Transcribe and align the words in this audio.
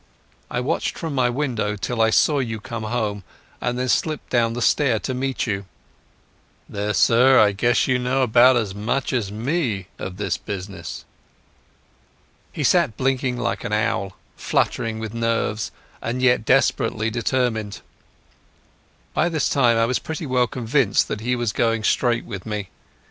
I 0.49 0.61
watched 0.61 0.97
from 0.97 1.13
my 1.13 1.29
window 1.29 1.75
till 1.75 2.01
I 2.01 2.09
saw 2.09 2.39
you 2.39 2.59
come 2.59 2.85
home, 2.85 3.23
and 3.61 3.77
then 3.77 3.87
slipped 3.87 4.31
down 4.31 4.53
the 4.53 4.59
stair 4.63 4.97
to 4.97 5.13
meet 5.13 5.45
you.... 5.45 5.67
There, 6.67 6.95
sir, 6.95 7.39
I 7.39 7.51
guess 7.51 7.85
you 7.87 7.99
know 7.99 8.23
about 8.23 8.57
as 8.57 8.73
much 8.73 9.13
as 9.13 9.31
me 9.31 9.89
of 9.99 10.17
this 10.17 10.37
business." 10.39 11.05
He 12.51 12.63
sat 12.63 12.97
blinking 12.97 13.37
like 13.37 13.63
an 13.63 13.73
owl, 13.73 14.17
fluttering 14.35 14.97
with 14.97 15.13
nerves 15.13 15.69
and 16.01 16.19
yet 16.19 16.45
desperately 16.45 17.11
determined. 17.11 17.81
By 19.13 19.29
this 19.29 19.49
time 19.49 19.77
I 19.77 19.85
was 19.85 19.99
pretty 19.99 20.25
well 20.25 20.47
convinced 20.47 21.09
that 21.09 21.21
he 21.21 21.35
was 21.35 21.53
going 21.53 21.83
straight 21.83 22.25
with 22.25 22.43
me. 22.47 22.69